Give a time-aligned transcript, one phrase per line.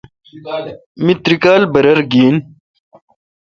[1.03, 2.35] می تری کالہ برر گھن۔